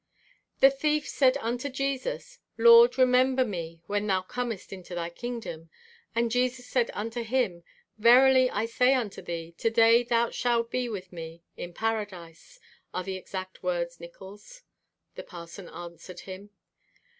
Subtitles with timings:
[0.61, 5.69] "'The thief said unto Jesus, "Lord, remember me when thou comest into thy kingdom."
[6.15, 7.63] And Jesus said unto him,
[7.99, 12.59] "Verily I say unto thee, to day shalt thou be with me in Paradise,"'
[12.91, 14.63] are the exact words, Nickols,"
[15.13, 16.49] the parson answered him.